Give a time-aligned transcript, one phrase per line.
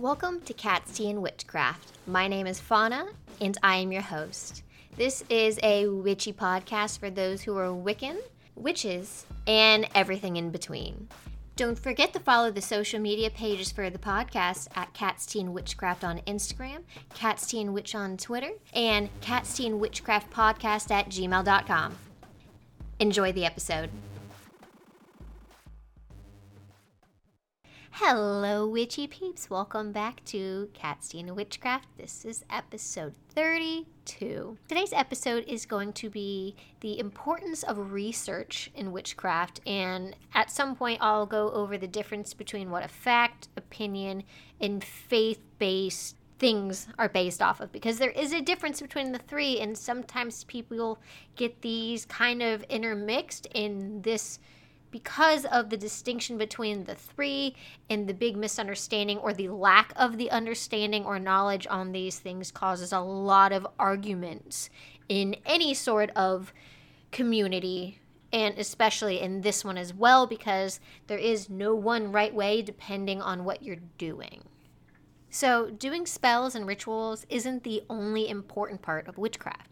[0.00, 1.98] Welcome to Cat's Tea and Witchcraft.
[2.06, 3.08] My name is Fauna,
[3.38, 4.62] and I am your host.
[4.96, 8.16] This is a witchy podcast for those who are Wiccan,
[8.56, 11.06] witches, and everything in between.
[11.54, 15.52] Don't forget to follow the social media pages for the podcast at Cat's Tea and
[15.52, 20.90] Witchcraft on Instagram, Cat's Tea and Witch on Twitter, and Cat's Tea and Witchcraft Podcast
[20.90, 21.98] at gmail.com.
[23.00, 23.90] Enjoy the episode.
[27.92, 29.50] Hello, witchy peeps.
[29.50, 31.88] Welcome back to Cat's Tea and Witchcraft.
[31.98, 34.56] This is episode 32.
[34.68, 40.76] Today's episode is going to be the importance of research in witchcraft, and at some
[40.76, 44.22] point, I'll go over the difference between what a fact, opinion,
[44.60, 49.18] and faith based things are based off of because there is a difference between the
[49.18, 50.98] three, and sometimes people
[51.36, 54.38] get these kind of intermixed in this
[54.90, 57.54] because of the distinction between the three
[57.88, 62.50] and the big misunderstanding or the lack of the understanding or knowledge on these things
[62.50, 64.70] causes a lot of arguments
[65.08, 66.52] in any sort of
[67.12, 68.00] community
[68.32, 73.20] and especially in this one as well because there is no one right way depending
[73.20, 74.44] on what you're doing.
[75.32, 79.70] So, doing spells and rituals isn't the only important part of witchcraft.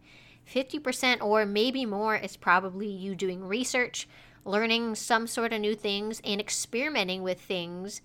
[0.49, 4.09] 50% or maybe more is probably you doing research,
[4.49, 8.01] learning some sort of new things and experimenting with things.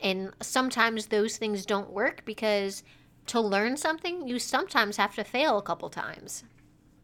[0.00, 2.82] And sometimes those things don't work because
[3.26, 6.44] to learn something, you sometimes have to fail a couple times.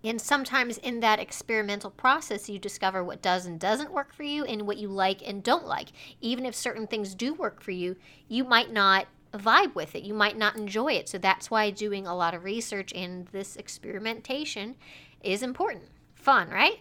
[0.04, 4.44] And sometimes in that experimental process, you discover what does and doesn't work for you
[4.44, 5.88] and what you like and don't like.
[6.20, 7.96] Even if certain things do work for you,
[8.28, 10.04] you might not vibe with it.
[10.04, 11.08] You might not enjoy it.
[11.08, 14.76] So that's why doing a lot of research and this experimentation
[15.22, 15.90] is important.
[16.14, 16.78] Fun, right?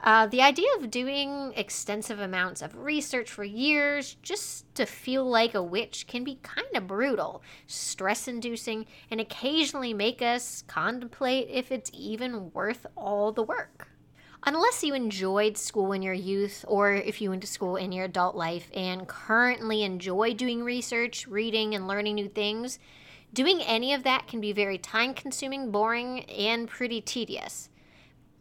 [0.00, 5.54] Uh, the idea of doing extensive amounts of research for years just to feel like
[5.54, 11.72] a witch can be kind of brutal, stress inducing, and occasionally make us contemplate if
[11.72, 13.88] it's even worth all the work.
[14.44, 18.04] Unless you enjoyed school in your youth or if you went to school in your
[18.04, 22.78] adult life and currently enjoy doing research, reading, and learning new things,
[23.32, 27.68] doing any of that can be very time consuming, boring, and pretty tedious.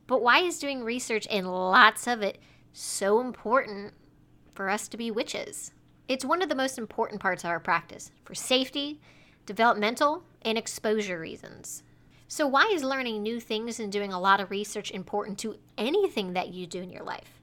[0.07, 2.39] But why is doing research and lots of it
[2.71, 3.93] so important
[4.55, 5.71] for us to be witches?
[6.07, 9.01] It's one of the most important parts of our practice for safety,
[9.45, 11.83] developmental, and exposure reasons.
[12.29, 16.33] So, why is learning new things and doing a lot of research important to anything
[16.33, 17.41] that you do in your life?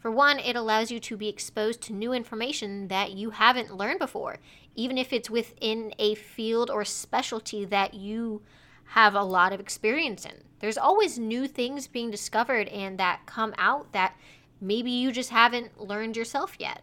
[0.00, 3.98] For one, it allows you to be exposed to new information that you haven't learned
[3.98, 4.38] before,
[4.74, 8.40] even if it's within a field or specialty that you
[8.90, 10.34] have a lot of experience in.
[10.58, 14.16] There's always new things being discovered and that come out that
[14.60, 16.82] maybe you just haven't learned yourself yet.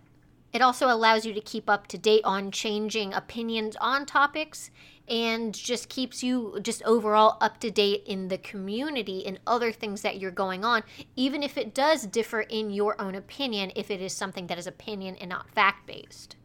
[0.53, 4.71] It also allows you to keep up to date on changing opinions on topics
[5.09, 10.01] and just keeps you just overall up to date in the community and other things
[10.01, 10.83] that you're going on,
[11.17, 14.65] even if it does differ in your own opinion, if it is something that is
[14.65, 16.37] opinion and not fact based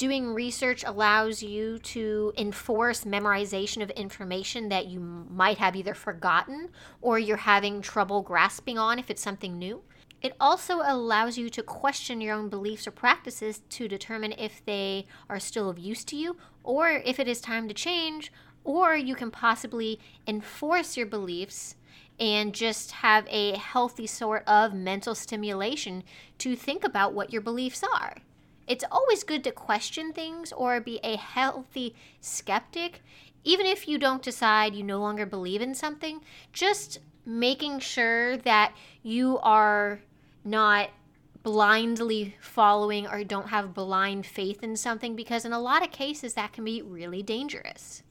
[0.00, 6.70] doing research allows you to enforce memorization of information that you might have either forgotten
[7.02, 9.82] or you're having trouble grasping on if it's something new.
[10.22, 15.06] It also allows you to question your own beliefs or practices to determine if they
[15.28, 18.32] are still of use to you or if it is time to change,
[18.64, 21.76] or you can possibly enforce your beliefs
[22.18, 26.02] and just have a healthy sort of mental stimulation
[26.38, 28.16] to think about what your beliefs are.
[28.70, 33.02] It's always good to question things or be a healthy skeptic,
[33.42, 36.20] even if you don't decide you no longer believe in something.
[36.52, 38.72] Just making sure that
[39.02, 40.02] you are
[40.44, 40.90] not
[41.42, 46.34] blindly following or don't have blind faith in something because in a lot of cases
[46.34, 48.04] that can be really dangerous.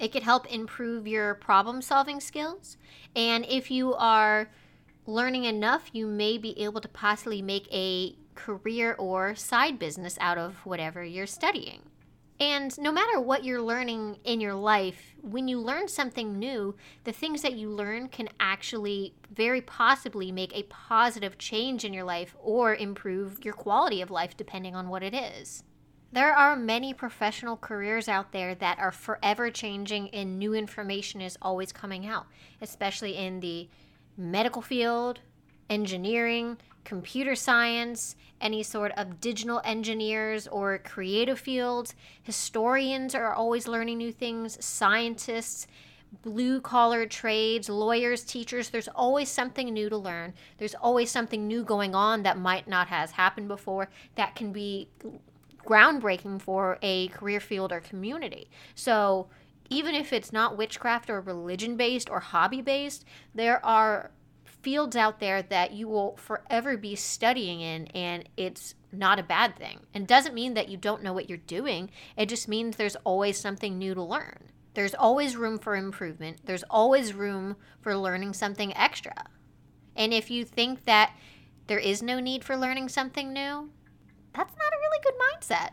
[0.00, 2.76] It could help improve your problem solving skills.
[3.14, 4.50] And if you are
[5.06, 10.38] learning enough, you may be able to possibly make a career or side business out
[10.38, 11.82] of whatever you're studying.
[12.40, 16.74] And no matter what you're learning in your life, when you learn something new,
[17.04, 22.04] the things that you learn can actually very possibly make a positive change in your
[22.04, 25.62] life or improve your quality of life, depending on what it is.
[26.10, 31.38] There are many professional careers out there that are forever changing, and new information is
[31.40, 32.26] always coming out,
[32.60, 33.68] especially in the
[34.16, 35.20] medical field,
[35.70, 41.94] engineering, computer science, any sort of digital engineers or creative fields.
[42.22, 45.66] Historians are always learning new things, scientists,
[46.22, 48.70] blue collar trades, lawyers, teachers.
[48.70, 50.34] There's always something new to learn.
[50.58, 54.88] There's always something new going on that might not has happened before that can be
[55.64, 58.48] groundbreaking for a career field or community.
[58.74, 59.28] So,
[59.70, 64.10] even if it's not witchcraft or religion based or hobby based, there are
[64.64, 69.56] fields out there that you will forever be studying in, and it's not a bad
[69.56, 69.80] thing.
[69.92, 73.38] And doesn't mean that you don't know what you're doing, it just means there's always
[73.38, 74.50] something new to learn.
[74.72, 79.26] There's always room for improvement, there's always room for learning something extra.
[79.94, 81.12] And if you think that
[81.66, 83.70] there is no need for learning something new,
[84.34, 85.70] that's not a really good mindset.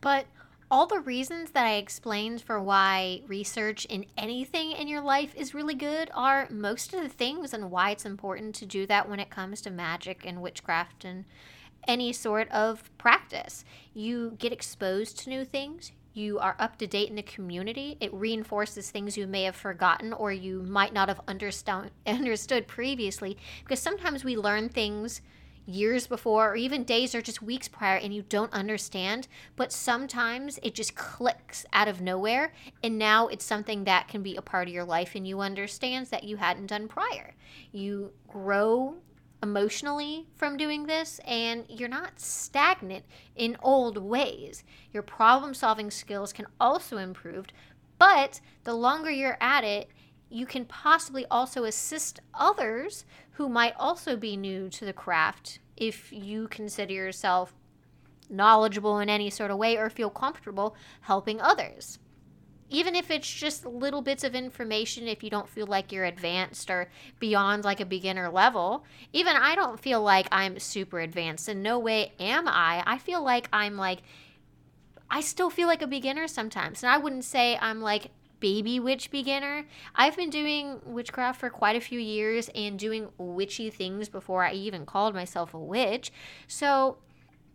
[0.00, 0.26] But
[0.72, 5.52] all the reasons that I explained for why research in anything in your life is
[5.52, 9.20] really good are most of the things and why it's important to do that when
[9.20, 11.26] it comes to magic and witchcraft and
[11.86, 13.66] any sort of practice.
[13.92, 15.92] You get exposed to new things.
[16.14, 17.98] You are up to date in the community.
[18.00, 21.20] It reinforces things you may have forgotten or you might not have
[22.06, 25.20] understood previously because sometimes we learn things
[25.66, 30.58] years before or even days or just weeks prior and you don't understand but sometimes
[30.62, 34.68] it just clicks out of nowhere and now it's something that can be a part
[34.68, 37.34] of your life and you understand that you hadn't done prior.
[37.70, 38.96] You grow
[39.42, 43.04] emotionally from doing this and you're not stagnant
[43.34, 44.62] in old ways.
[44.92, 47.46] Your problem solving skills can also improve
[47.98, 49.88] but the longer you're at it
[50.32, 56.10] you can possibly also assist others who might also be new to the craft if
[56.12, 57.54] you consider yourself
[58.30, 61.98] knowledgeable in any sort of way or feel comfortable helping others.
[62.70, 66.70] Even if it's just little bits of information, if you don't feel like you're advanced
[66.70, 66.88] or
[67.18, 71.50] beyond like a beginner level, even I don't feel like I'm super advanced.
[71.50, 72.82] In no way am I.
[72.86, 73.98] I feel like I'm like,
[75.10, 76.82] I still feel like a beginner sometimes.
[76.82, 78.10] And I wouldn't say I'm like
[78.42, 79.64] baby witch beginner.
[79.94, 84.52] I've been doing witchcraft for quite a few years and doing witchy things before I
[84.52, 86.12] even called myself a witch.
[86.48, 86.98] So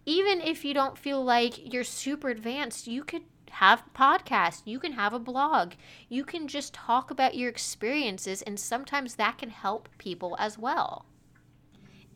[0.05, 4.79] even if you don't feel like you're super advanced, you could have a podcast, you
[4.79, 5.73] can have a blog,
[6.07, 11.05] you can just talk about your experiences, and sometimes that can help people as well.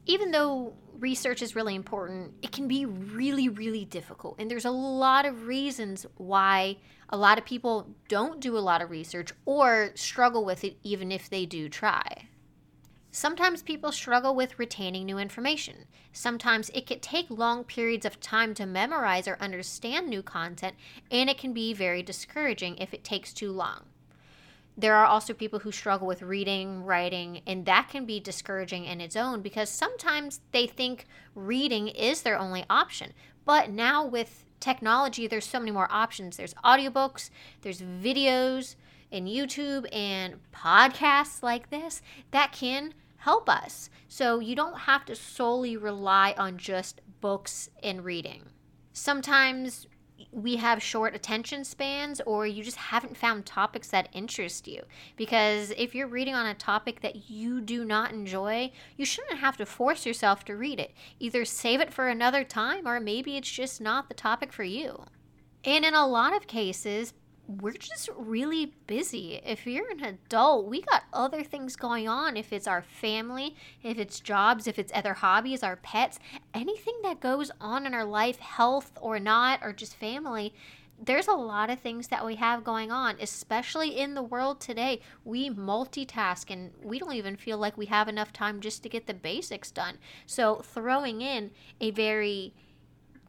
[0.05, 4.35] Even though research is really important, it can be really, really difficult.
[4.39, 6.77] And there's a lot of reasons why
[7.09, 11.11] a lot of people don't do a lot of research or struggle with it even
[11.11, 12.27] if they do try.
[13.13, 15.85] Sometimes people struggle with retaining new information.
[16.13, 20.75] Sometimes it can take long periods of time to memorize or understand new content,
[21.11, 23.87] and it can be very discouraging if it takes too long.
[24.77, 29.01] There are also people who struggle with reading, writing, and that can be discouraging in
[29.01, 33.13] its own because sometimes they think reading is their only option.
[33.45, 36.37] But now with technology, there's so many more options.
[36.37, 37.29] There's audiobooks,
[37.61, 38.75] there's videos,
[39.11, 42.01] and YouTube and podcasts like this
[42.31, 43.89] that can help us.
[44.07, 48.43] So you don't have to solely rely on just books and reading.
[48.93, 49.87] Sometimes
[50.31, 54.83] we have short attention spans or you just haven't found topics that interest you.
[55.17, 59.57] Because if you're reading on a topic that you do not enjoy, you shouldn't have
[59.57, 60.93] to force yourself to read it.
[61.19, 65.05] Either save it for another time or maybe it's just not the topic for you.
[65.63, 67.13] And in a lot of cases,
[67.59, 69.41] we're just really busy.
[69.43, 72.37] If you're an adult, we got other things going on.
[72.37, 76.19] If it's our family, if it's jobs, if it's other hobbies, our pets,
[76.53, 80.53] anything that goes on in our life, health or not, or just family,
[81.03, 85.01] there's a lot of things that we have going on, especially in the world today.
[85.25, 89.07] We multitask and we don't even feel like we have enough time just to get
[89.07, 89.97] the basics done.
[90.27, 92.53] So, throwing in a very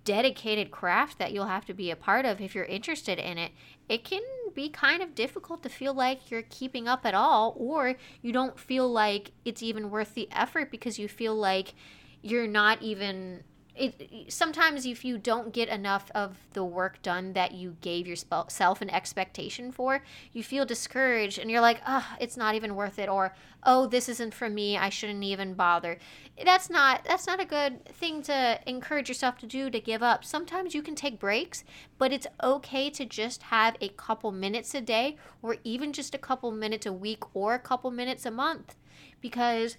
[0.04, 3.52] dedicated craft that you'll have to be a part of if you're interested in it,
[3.88, 4.22] it can
[4.54, 8.58] be kind of difficult to feel like you're keeping up at all, or you don't
[8.58, 11.74] feel like it's even worth the effort because you feel like
[12.22, 13.42] you're not even
[13.74, 18.82] it sometimes if you don't get enough of the work done that you gave yourself
[18.82, 20.02] an expectation for
[20.32, 24.08] you feel discouraged and you're like oh it's not even worth it or oh this
[24.08, 24.76] isn't for me.
[24.76, 25.98] I shouldn't even bother.
[26.44, 30.24] That's not that's not a good thing to encourage yourself to do to give up.
[30.24, 31.64] Sometimes you can take breaks
[31.98, 36.18] but it's okay to just have a couple minutes a day or even just a
[36.18, 38.74] couple minutes a week or a couple minutes a month
[39.20, 39.76] because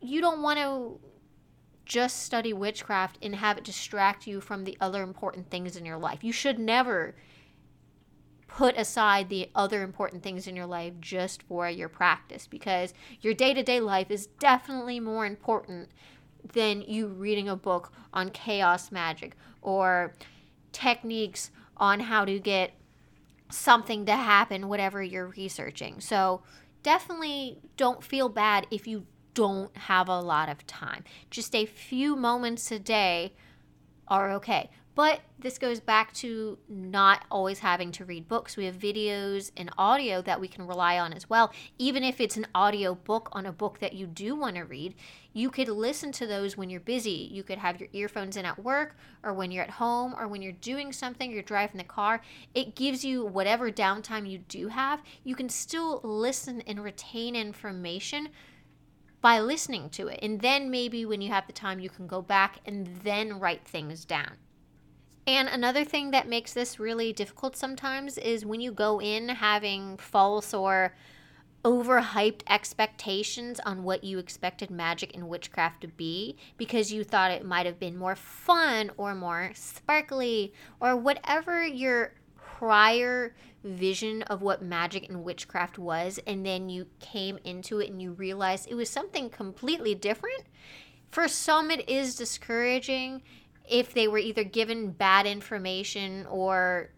[0.00, 1.00] you don't want to
[1.88, 5.96] just study witchcraft and have it distract you from the other important things in your
[5.96, 6.22] life.
[6.22, 7.16] You should never
[8.46, 13.34] put aside the other important things in your life just for your practice because your
[13.34, 15.88] day to day life is definitely more important
[16.52, 20.14] than you reading a book on chaos magic or
[20.72, 22.72] techniques on how to get
[23.50, 26.00] something to happen, whatever you're researching.
[26.00, 26.42] So,
[26.82, 29.06] definitely don't feel bad if you
[29.38, 31.04] don't have a lot of time.
[31.30, 33.34] Just a few moments a day
[34.08, 34.68] are okay.
[34.96, 38.56] But this goes back to not always having to read books.
[38.56, 41.52] We have videos and audio that we can rely on as well.
[41.78, 44.96] Even if it's an audio book on a book that you do want to read,
[45.32, 47.28] you could listen to those when you're busy.
[47.30, 50.42] You could have your earphones in at work or when you're at home or when
[50.42, 52.20] you're doing something, you're driving the car.
[52.52, 55.00] It gives you whatever downtime you do have.
[55.22, 58.30] You can still listen and retain information
[59.20, 60.18] by listening to it.
[60.22, 63.66] And then maybe when you have the time, you can go back and then write
[63.66, 64.32] things down.
[65.26, 69.98] And another thing that makes this really difficult sometimes is when you go in having
[69.98, 70.94] false or
[71.64, 77.44] overhyped expectations on what you expected magic and witchcraft to be because you thought it
[77.44, 82.12] might have been more fun or more sparkly or whatever your
[82.58, 88.00] prior vision of what magic and witchcraft was and then you came into it and
[88.00, 90.42] you realized it was something completely different
[91.10, 93.22] for some it is discouraging
[93.68, 96.90] if they were either given bad information or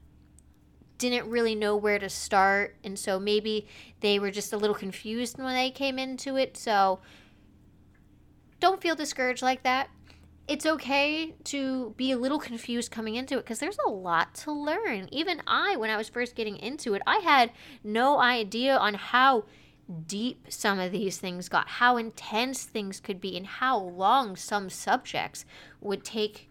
[0.99, 2.77] didn't really know where to start.
[2.85, 3.67] And so maybe
[4.01, 6.57] they were just a little confused when they came into it.
[6.57, 7.01] So
[8.61, 9.89] don't feel discouraged like that.
[10.51, 14.51] It's okay to be a little confused coming into it because there's a lot to
[14.51, 15.09] learn.
[15.13, 17.53] Even I, when I was first getting into it, I had
[17.85, 19.45] no idea on how
[20.09, 24.69] deep some of these things got, how intense things could be, and how long some
[24.69, 25.45] subjects
[25.81, 26.51] would take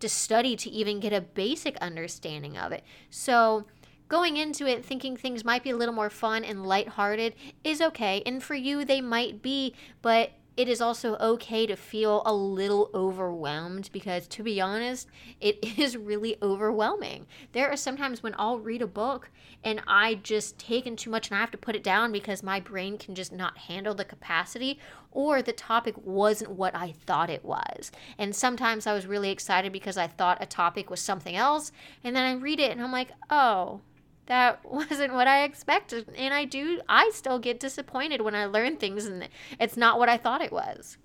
[0.00, 2.82] to study to even get a basic understanding of it.
[3.10, 3.66] So,
[4.08, 8.24] going into it thinking things might be a little more fun and lighthearted is okay.
[8.26, 12.90] And for you, they might be, but it is also okay to feel a little
[12.94, 15.08] overwhelmed because, to be honest,
[15.40, 17.26] it is really overwhelming.
[17.52, 19.30] There are sometimes when I'll read a book
[19.62, 22.42] and I just take in too much and I have to put it down because
[22.42, 24.78] my brain can just not handle the capacity
[25.10, 27.90] or the topic wasn't what I thought it was.
[28.18, 31.72] And sometimes I was really excited because I thought a topic was something else,
[32.04, 33.80] and then I read it and I'm like, oh,
[34.26, 36.08] that wasn't what I expected.
[36.16, 39.28] And I do, I still get disappointed when I learn things and
[39.58, 40.98] it's not what I thought it was.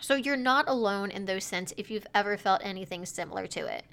[0.00, 3.84] So you're not alone in those sense if you've ever felt anything similar to it.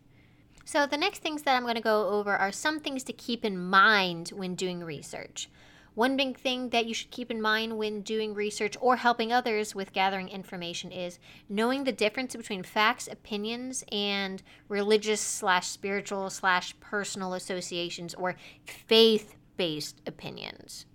[0.66, 3.44] So the next things that I'm going to go over are some things to keep
[3.44, 5.50] in mind when doing research.
[5.94, 9.76] One big thing that you should keep in mind when doing research or helping others
[9.76, 11.20] with gathering information is
[11.50, 19.36] knowing the difference between facts, opinions, and religious slash spiritual slash personal associations or faith
[19.58, 20.86] based opinions.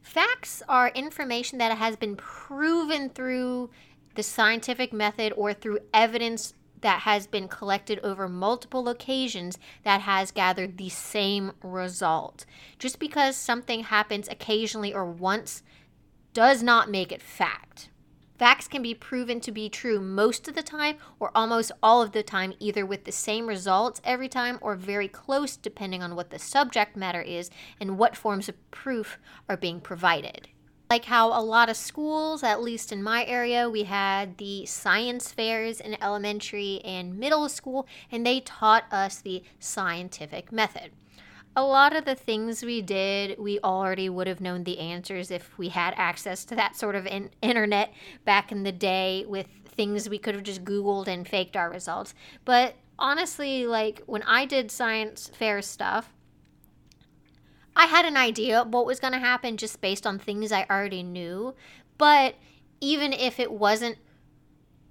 [0.00, 3.70] Facts are information that has been proven through
[4.14, 10.30] the scientific method or through evidence that has been collected over multiple occasions that has
[10.30, 12.44] gathered the same result.
[12.78, 15.62] Just because something happens occasionally or once
[16.34, 17.88] does not make it fact.
[18.38, 22.10] Facts can be proven to be true most of the time or almost all of
[22.10, 26.30] the time, either with the same results every time or very close, depending on what
[26.30, 30.48] the subject matter is and what forms of proof are being provided.
[30.92, 35.32] Like how a lot of schools, at least in my area, we had the science
[35.32, 40.92] fairs in elementary and middle school, and they taught us the scientific method.
[41.56, 45.56] A lot of the things we did, we already would have known the answers if
[45.56, 47.94] we had access to that sort of in- internet
[48.26, 52.12] back in the day with things we could have just Googled and faked our results.
[52.44, 56.12] But honestly, like when I did science fair stuff,
[57.74, 60.66] I had an idea of what was going to happen just based on things I
[60.70, 61.54] already knew.
[61.98, 62.34] But
[62.80, 63.98] even if it wasn't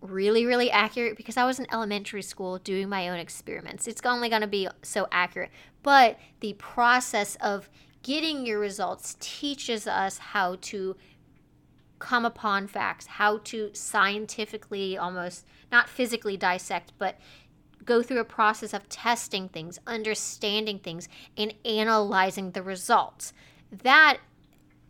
[0.02, 4.30] really, really accurate, because I was in elementary school doing my own experiments, it's only
[4.30, 5.52] going to be so accurate.
[5.84, 7.70] But the process of
[8.02, 10.96] getting your results teaches us how to
[12.00, 17.20] come upon facts, how to scientifically almost, not physically dissect, but
[17.86, 21.08] go through a process of testing things, understanding things,
[21.38, 23.34] and analyzing the results.
[23.72, 24.18] That,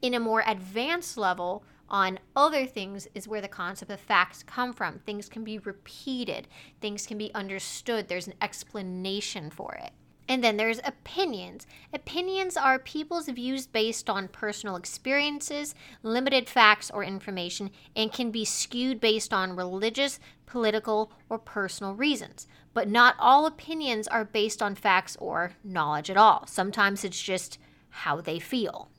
[0.01, 4.73] in a more advanced level, on other things is where the concept of facts come
[4.73, 4.99] from.
[4.99, 6.47] Things can be repeated,
[6.79, 9.91] things can be understood, there's an explanation for it.
[10.27, 11.67] And then there's opinions.
[11.93, 18.45] Opinions are people's views based on personal experiences, limited facts or information, and can be
[18.45, 22.47] skewed based on religious, political, or personal reasons.
[22.73, 26.47] But not all opinions are based on facts or knowledge at all.
[26.47, 27.57] Sometimes it's just
[27.89, 28.89] how they feel.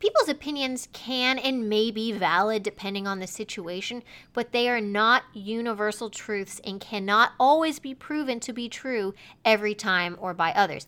[0.00, 4.02] People's opinions can and may be valid depending on the situation,
[4.32, 9.12] but they are not universal truths and cannot always be proven to be true
[9.44, 10.86] every time or by others.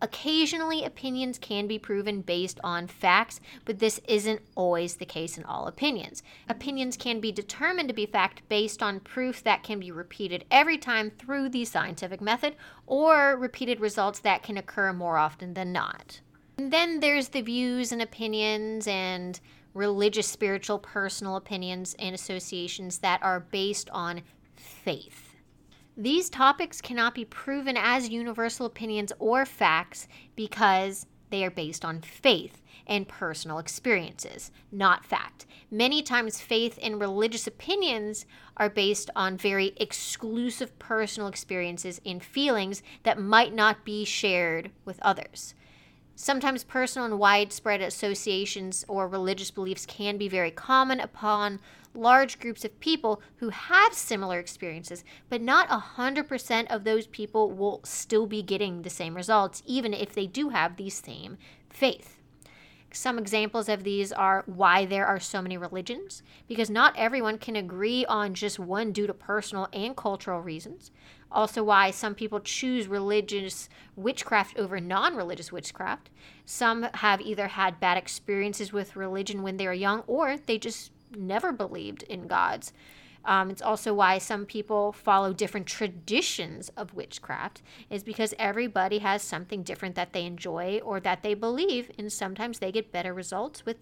[0.00, 5.44] Occasionally, opinions can be proven based on facts, but this isn't always the case in
[5.44, 6.24] all opinions.
[6.48, 10.76] Opinions can be determined to be fact based on proof that can be repeated every
[10.76, 12.56] time through the scientific method,
[12.88, 16.20] or repeated results that can occur more often than not.
[16.58, 19.40] And then there's the views and opinions and
[19.74, 24.22] religious, spiritual, personal opinions and associations that are based on
[24.54, 25.34] faith.
[25.96, 32.00] These topics cannot be proven as universal opinions or facts because they are based on
[32.00, 35.46] faith and personal experiences, not fact.
[35.70, 42.82] Many times, faith and religious opinions are based on very exclusive personal experiences and feelings
[43.02, 45.54] that might not be shared with others.
[46.14, 51.58] Sometimes personal and widespread associations or religious beliefs can be very common upon
[51.94, 57.80] large groups of people who have similar experiences, but not 100% of those people will
[57.82, 61.38] still be getting the same results, even if they do have the same
[61.68, 62.18] faith.
[62.94, 67.56] Some examples of these are why there are so many religions, because not everyone can
[67.56, 70.90] agree on just one due to personal and cultural reasons.
[71.32, 76.10] Also, why some people choose religious witchcraft over non religious witchcraft.
[76.44, 80.92] Some have either had bad experiences with religion when they were young, or they just
[81.16, 82.72] never believed in gods.
[83.24, 89.22] Um, it's also why some people follow different traditions of witchcraft, is because everybody has
[89.22, 93.64] something different that they enjoy or that they believe, and sometimes they get better results
[93.64, 93.76] with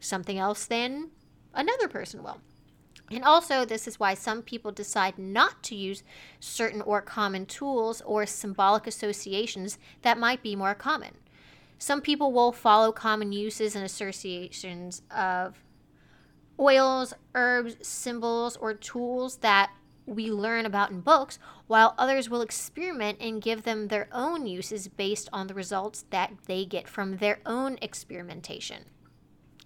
[0.00, 1.10] something else than
[1.54, 2.40] another person will.
[3.10, 6.02] And also, this is why some people decide not to use
[6.40, 11.14] certain or common tools or symbolic associations that might be more common.
[11.78, 15.62] Some people will follow common uses and associations of
[16.58, 19.70] oils, herbs, symbols, or tools that
[20.06, 24.88] we learn about in books, while others will experiment and give them their own uses
[24.88, 28.84] based on the results that they get from their own experimentation.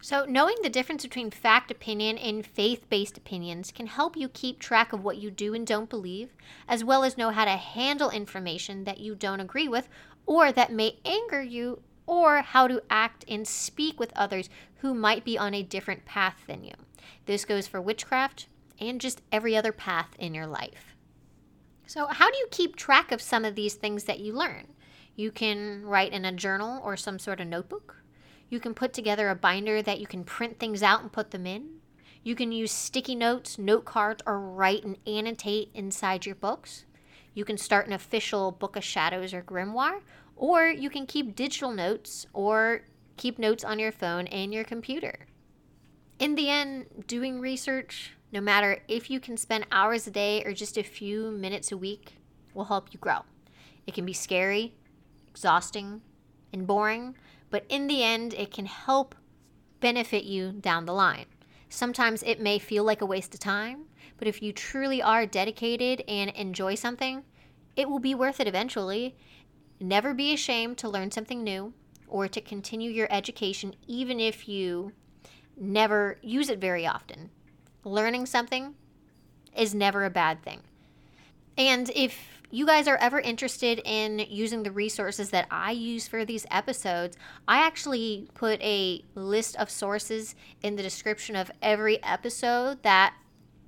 [0.03, 4.59] So, knowing the difference between fact opinion and faith based opinions can help you keep
[4.59, 6.31] track of what you do and don't believe,
[6.67, 9.89] as well as know how to handle information that you don't agree with
[10.25, 15.25] or that may anger you or how to act and speak with others who might
[15.25, 16.73] be on a different path than you.
[17.27, 18.47] This goes for witchcraft
[18.81, 20.97] and just every other path in your life.
[21.87, 24.69] So, how do you keep track of some of these things that you learn?
[25.15, 28.00] You can write in a journal or some sort of notebook.
[28.51, 31.47] You can put together a binder that you can print things out and put them
[31.47, 31.81] in.
[32.25, 36.85] You can use sticky notes, note cards, or write and annotate inside your books.
[37.33, 40.01] You can start an official Book of Shadows or Grimoire,
[40.35, 42.83] or you can keep digital notes or
[43.17, 45.27] keep notes on your phone and your computer.
[46.19, 50.53] In the end, doing research, no matter if you can spend hours a day or
[50.53, 52.17] just a few minutes a week,
[52.53, 53.21] will help you grow.
[53.87, 54.75] It can be scary,
[55.31, 56.03] exhausting,
[56.53, 57.17] and boring,
[57.51, 59.15] but in the end, it can help
[59.81, 61.27] benefit you down the line.
[61.69, 63.85] Sometimes it may feel like a waste of time,
[64.19, 67.25] but if you truly are dedicated and enjoy something,
[67.77, 69.15] it will be worth it eventually,
[69.81, 71.73] Never be ashamed to learn something new
[72.07, 74.93] or to continue your education, even if you
[75.57, 77.31] never use it very often.
[77.83, 78.75] Learning something
[79.57, 80.61] is never a bad thing.
[81.57, 86.25] And if you guys are ever interested in using the resources that I use for
[86.25, 92.83] these episodes, I actually put a list of sources in the description of every episode
[92.83, 93.15] that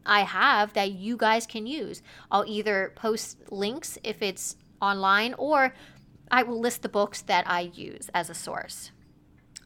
[0.04, 2.02] I have that you guys can use.
[2.30, 5.74] I'll either post links if it's online or
[6.30, 8.90] I will list the books that I use as a source.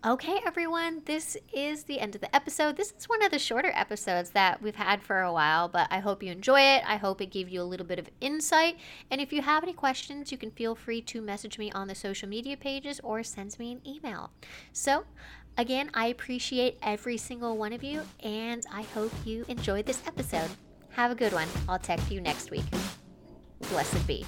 [0.06, 2.76] Okay, everyone, this is the end of the episode.
[2.76, 5.98] This is one of the shorter episodes that we've had for a while, but I
[5.98, 6.84] hope you enjoy it.
[6.86, 8.78] I hope it gave you a little bit of insight.
[9.10, 11.96] And if you have any questions, you can feel free to message me on the
[11.96, 14.30] social media pages or send me an email.
[14.72, 15.02] So,
[15.58, 20.50] again, I appreciate every single one of you, and I hope you enjoyed this episode.
[20.90, 21.48] Have a good one.
[21.68, 22.66] I'll text you next week.
[23.70, 24.24] Blessed be.